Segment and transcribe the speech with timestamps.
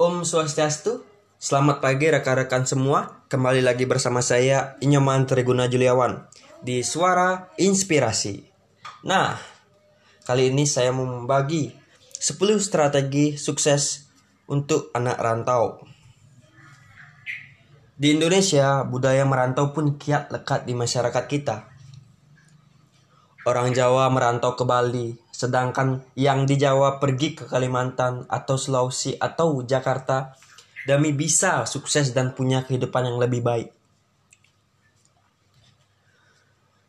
[0.00, 1.04] Om Swastiastu,
[1.36, 3.20] selamat pagi rekan-rekan semua.
[3.28, 6.24] Kembali lagi bersama saya Inyoman Triguna Juliawan
[6.64, 8.40] di Suara Inspirasi.
[9.04, 9.36] Nah,
[10.24, 11.76] kali ini saya mau membagi
[12.16, 12.32] 10
[12.64, 14.08] strategi sukses
[14.48, 15.84] untuk anak rantau.
[17.92, 21.68] Di Indonesia, budaya merantau pun kiat lekat di masyarakat kita.
[23.40, 29.64] Orang Jawa merantau ke Bali, sedangkan yang di Jawa pergi ke Kalimantan atau Sulawesi atau
[29.64, 30.36] Jakarta
[30.84, 33.72] demi bisa sukses dan punya kehidupan yang lebih baik.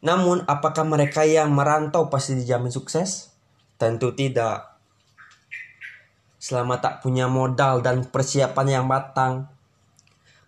[0.03, 3.31] Namun, apakah mereka yang merantau pasti dijamin sukses?
[3.79, 4.75] Tentu tidak.
[6.35, 9.47] Selama tak punya modal dan persiapan yang matang,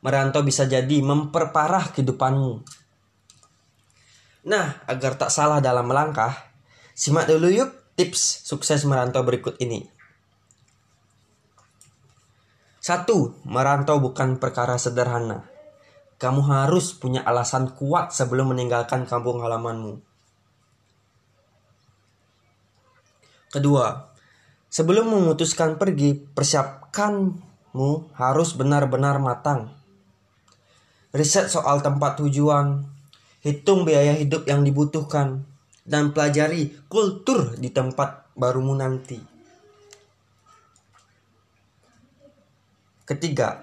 [0.03, 2.82] merantau bisa jadi memperparah kehidupanmu
[4.43, 6.35] Nah, agar tak salah dalam melangkah,
[6.91, 9.87] simak dulu yuk tips sukses merantau berikut ini.
[12.83, 15.47] Satu, merantau bukan perkara sederhana.
[16.19, 20.03] Kamu harus punya alasan kuat sebelum meninggalkan kampung halamanmu.
[23.47, 24.11] Kedua,
[24.67, 29.71] sebelum memutuskan pergi, persiapkanmu harus benar-benar matang.
[31.15, 32.92] Riset soal tempat tujuan,
[33.43, 35.43] hitung biaya hidup yang dibutuhkan,
[35.83, 39.19] dan pelajari kultur di tempat barumu nanti.
[43.03, 43.59] Ketiga,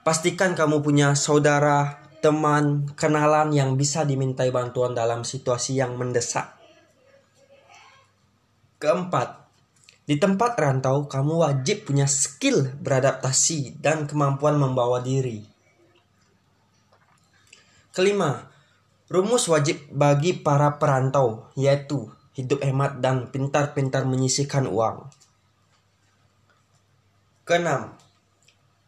[0.00, 6.56] pastikan kamu punya saudara, teman, kenalan yang bisa dimintai bantuan dalam situasi yang mendesak.
[8.80, 9.44] Keempat,
[10.08, 15.44] di tempat rantau kamu wajib punya skill beradaptasi dan kemampuan membawa diri.
[17.92, 18.48] Kelima,
[19.10, 25.10] Rumus wajib bagi para perantau yaitu hidup hemat dan pintar-pintar menyisihkan uang.
[27.42, 27.98] Keenam,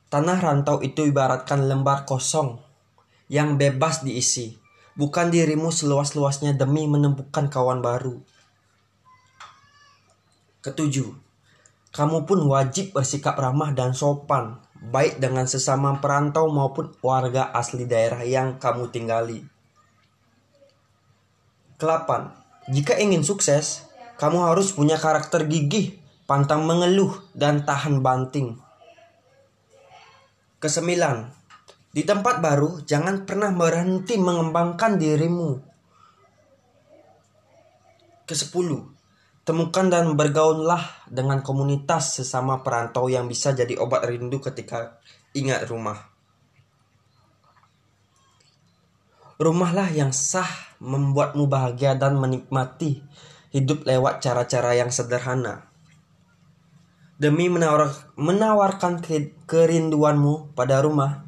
[0.06, 2.62] tanah rantau itu ibaratkan lembar kosong
[3.26, 4.54] yang bebas diisi,
[4.94, 8.22] bukan dirimu seluas-luasnya demi menemukan kawan baru.
[10.62, 11.10] Ketujuh,
[11.90, 18.22] kamu pun wajib bersikap ramah dan sopan, baik dengan sesama perantau maupun warga asli daerah
[18.22, 19.42] yang kamu tinggali.
[21.82, 22.30] Kelapan,
[22.70, 25.98] jika ingin sukses, kamu harus punya karakter gigih,
[26.30, 28.54] pantang mengeluh, dan tahan banting.
[30.62, 31.26] Kesembilan,
[31.90, 35.58] di tempat baru jangan pernah berhenti mengembangkan dirimu.
[38.30, 38.86] Kesepuluh,
[39.42, 45.02] temukan dan bergaullah dengan komunitas sesama perantau yang bisa jadi obat rindu ketika
[45.34, 45.98] ingat rumah.
[49.42, 53.06] Rumahlah yang sah membuatmu bahagia dan menikmati
[53.54, 55.70] hidup lewat cara-cara yang sederhana.
[57.22, 58.98] Demi menawar, menawarkan
[59.46, 61.22] kerinduanmu pada rumah,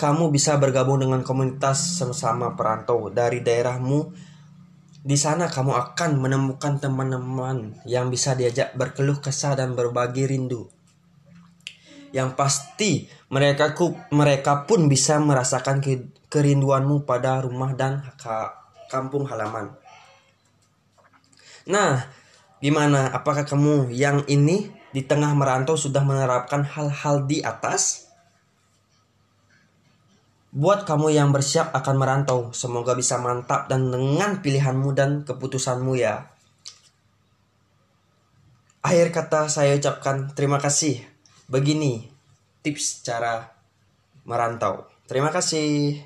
[0.00, 4.16] kamu bisa bergabung dengan komunitas sesama perantau dari daerahmu.
[5.00, 10.72] Di sana kamu akan menemukan teman-teman yang bisa diajak berkeluh kesah dan berbagi rindu
[12.10, 18.02] yang pasti mereka ku, mereka pun bisa merasakan ke, kerinduanmu pada rumah dan
[18.90, 19.70] kampung halaman.
[21.70, 22.10] Nah,
[22.58, 23.14] gimana?
[23.14, 28.10] Apakah kamu yang ini di tengah merantau sudah menerapkan hal-hal di atas?
[30.50, 36.26] Buat kamu yang bersiap akan merantau, semoga bisa mantap dan dengan pilihanmu dan keputusanmu ya.
[38.82, 41.06] Akhir kata saya ucapkan terima kasih
[41.46, 42.10] begini
[42.66, 43.52] tips cara
[44.24, 44.88] merantau.
[45.04, 46.02] Terima kasih.